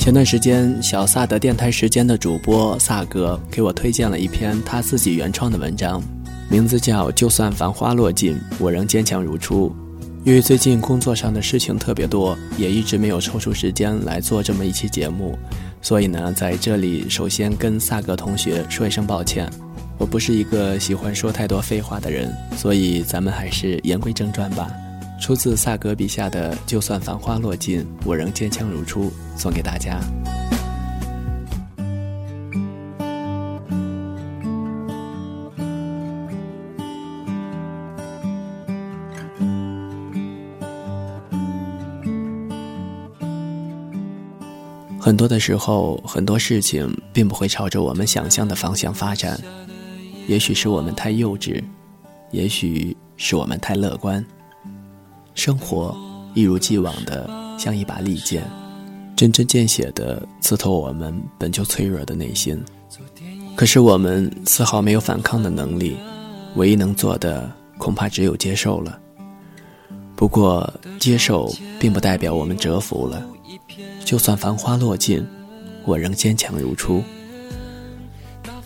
[0.00, 6.02] 前段时间，小萨的电台时间的主播萨哥给我推荐了一篇他自己原创的文章，
[6.48, 9.68] 名字叫《就算繁花落尽，我仍坚强如初》。
[10.24, 15.38] 因为最近工作上的事情特别多，也一直没有抽出时间来做这么一期节目，
[15.82, 19.50] 所以呢，在这里首先跟萨哥同学说一声抱歉。
[19.98, 24.66] 我不是一个喜欢说太多废话的人，所以咱们还是言归正传吧。
[25.20, 30.00] 出自萨格笔下的“就算繁花落尽，我仍坚强如初”，送给大家。
[44.98, 49.38] 很多的时候，很多事情并不会朝着我们想象的方向发展，
[50.26, 51.62] 也许是我们太幼稚，
[52.30, 54.24] 也许是我们太乐观。
[55.34, 55.96] 生活
[56.34, 58.42] 一如既往的像一把利剑，
[59.16, 62.62] 针针见血的刺透我们本就脆弱的内心。
[63.56, 65.96] 可是我们丝毫没有反抗的能力，
[66.56, 68.98] 唯一能做的恐怕只有接受了。
[70.16, 73.26] 不过，接受并不代表我们折服了。
[74.04, 75.26] 就算繁花落尽，
[75.84, 77.02] 我仍坚强如初。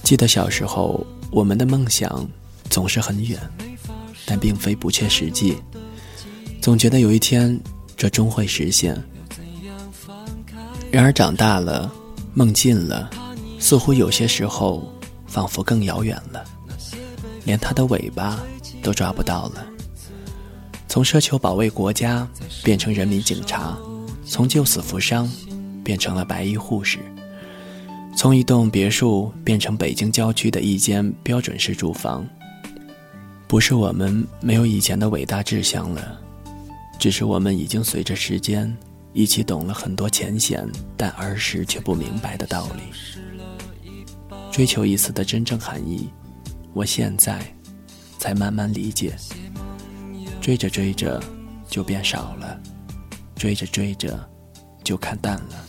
[0.03, 2.29] 记得小时候，我们的梦想
[2.69, 3.39] 总是很远，
[4.27, 5.57] 但并非不切实际。
[6.65, 7.61] 总觉得有一天，
[7.95, 8.97] 这终会实现。
[10.91, 11.93] 然而长大了，
[12.33, 13.11] 梦近了，
[13.59, 14.91] 似乎有些时候，
[15.27, 16.43] 仿佛更遥远了，
[17.45, 18.43] 连它的尾巴
[18.83, 19.67] 都抓不到了。
[20.89, 22.27] 从奢求保卫国家，
[22.63, 23.77] 变成人民警察；
[24.25, 25.31] 从救死扶伤，
[25.85, 26.99] 变成了白衣护士；
[28.17, 32.27] 从一栋别墅，变成北京郊区的一间标准式住房。
[33.47, 36.21] 不是我们没有以前的伟大志向了。
[37.05, 38.75] 只是我们已经随着时间
[39.13, 40.67] 一起懂了很多浅显
[40.97, 44.35] 但儿时却不明白的道理。
[44.51, 46.09] 追求一次的真正含义，
[46.73, 47.45] 我现在
[48.19, 49.15] 才慢慢理解。
[50.41, 51.23] 追着追着
[51.69, 52.59] 就变少了，
[53.37, 54.19] 追着追着
[54.83, 55.63] 就看淡了，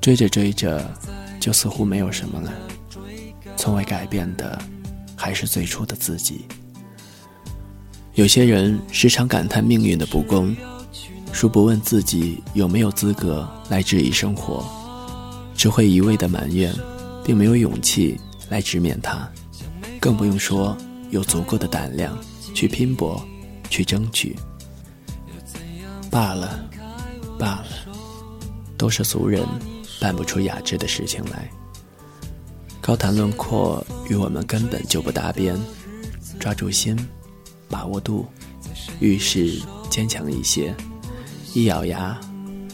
[0.00, 0.92] 追着追着
[1.38, 2.52] 就似乎没有什么了。
[3.56, 4.60] 从未改变的
[5.16, 6.46] 还是最初的自己。
[8.14, 10.52] 有些人时常感叹命运的不公。
[11.32, 14.64] 殊不问自己有没有资格来质疑生活，
[15.54, 16.74] 只会一味的埋怨，
[17.24, 18.20] 并没有勇气
[18.50, 19.26] 来直面它，
[19.98, 20.76] 更不用说
[21.10, 22.16] 有足够的胆量
[22.52, 23.24] 去拼搏、
[23.70, 24.36] 去争取。
[26.10, 26.68] 罢了，
[27.38, 27.66] 罢了，
[28.76, 29.46] 都是俗人，
[30.00, 31.48] 办不出雅致的事情来。
[32.82, 35.58] 高谈论阔与我们根本就不搭边，
[36.38, 36.98] 抓住心，
[37.68, 38.26] 把握度，
[38.98, 40.74] 遇事坚强一些。
[41.52, 42.18] 一咬牙，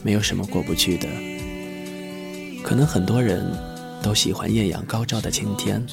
[0.02, 1.08] 没有什么过不去的。
[2.62, 3.50] 可能很多人
[4.02, 5.84] 都喜欢艳阳高照的晴天，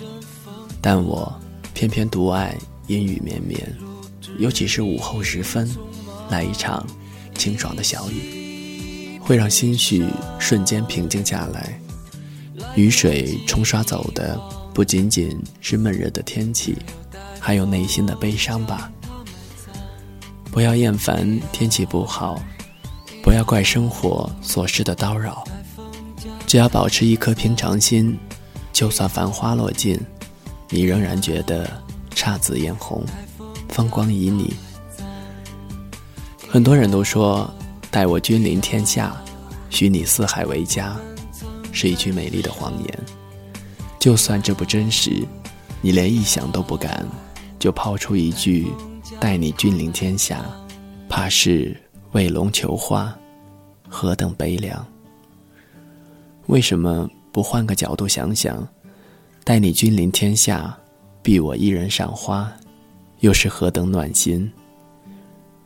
[0.82, 1.34] 但我
[1.74, 2.58] 偏偏独爱
[2.88, 3.62] 阴雨绵绵。
[4.38, 5.70] 尤其是午后时分，
[6.30, 6.86] 来一场
[7.36, 10.06] 清爽的小雨，会让心绪
[10.38, 11.80] 瞬间平静下来。
[12.76, 14.38] 雨水冲刷走的
[14.74, 16.76] 不仅仅是闷热的天气，
[17.40, 18.92] 还有内心的悲伤吧。
[20.52, 22.44] 不要厌烦天气不好。
[23.24, 25.46] 不要怪生活琐事的叨扰，
[26.46, 28.20] 只要保持一颗平常心，
[28.74, 29.98] 就算繁花落尽，
[30.70, 31.72] 你仍然觉得
[32.14, 33.02] 姹紫嫣红，
[33.70, 34.52] 风光旖旎。
[36.50, 37.50] 很多人都说
[37.90, 39.16] “待我君临天下，
[39.70, 40.94] 许你四海为家”，
[41.72, 43.00] 是一句美丽的谎言。
[44.00, 45.26] 就算这不真实，
[45.82, 47.08] 你连臆想都不敢，
[47.58, 48.68] 就抛出一句
[49.18, 50.44] “待你君临天下”，
[51.08, 51.83] 怕是。
[52.14, 53.14] 为龙求花，
[53.90, 54.86] 何等悲凉！
[56.48, 58.68] 为什么不换个角度想想？
[59.44, 60.78] 待你君临天下，
[61.22, 62.52] 必我一人赏花，
[63.20, 64.52] 又是何等暖心！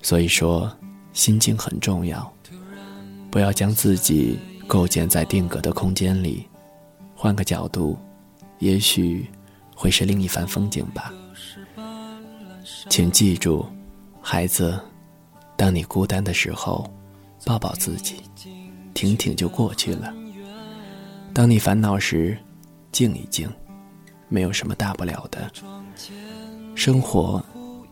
[0.02, 0.72] 所以说，
[1.12, 2.34] 心境很重要。
[3.30, 6.48] 不要将自己构建在定格的空间里，
[7.13, 7.98] 换个角度，
[8.60, 9.30] 也许
[9.75, 11.13] 会是另一番风景吧。
[12.89, 13.66] 请记住，
[14.22, 14.80] 孩子。
[15.57, 16.89] 当你孤单的时候，
[17.44, 18.18] 抱抱自己，
[18.94, 20.13] 挺挺就过去了。
[21.33, 22.38] 当你烦恼时，
[22.92, 23.50] 静一静，
[24.30, 25.51] 没有什么大不了的。
[26.75, 27.44] 生活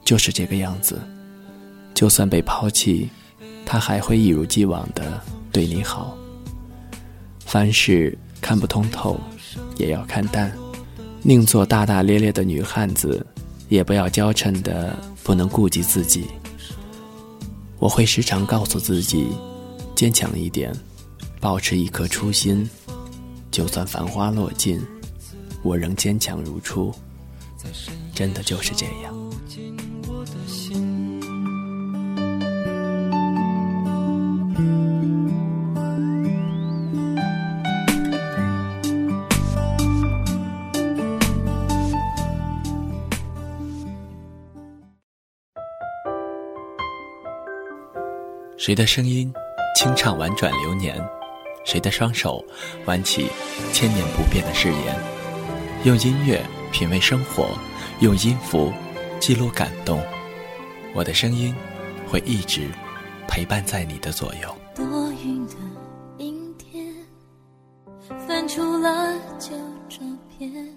[0.05, 1.01] 就是这个样子，
[1.95, 3.09] 就算被抛弃，
[3.65, 5.19] 他还会一如既往的
[5.51, 6.15] 对你好。
[7.39, 9.19] 凡事看不通透，
[9.77, 10.55] 也要看淡。
[11.23, 13.25] 宁做大大咧咧的女汉子，
[13.69, 16.27] 也不要娇嗔的不能顾及自己。
[17.85, 19.27] 我会时常告诉自己，
[19.95, 20.75] 坚强一点，
[21.39, 22.67] 保持一颗初心，
[23.51, 24.83] 就算繁花落尽，
[25.61, 26.91] 我仍坚强如初。
[28.11, 29.13] 真的就是这样。
[48.65, 49.31] 谁的声音
[49.75, 50.99] 清唱婉转流年？
[51.65, 52.43] 谁的双手
[52.85, 53.29] 挽起
[53.71, 54.99] 千年不变的誓言？
[55.83, 57.47] 用音乐品味生活，
[57.99, 58.73] 用音符
[59.19, 60.03] 记录感动。
[60.95, 61.53] 我的声音
[62.07, 62.67] 会一直
[63.27, 64.57] 陪伴在你的左右。
[64.73, 65.53] 多云的
[66.17, 66.91] 阴天，
[68.27, 69.51] 翻出了旧
[69.87, 69.99] 照
[70.39, 70.74] 片。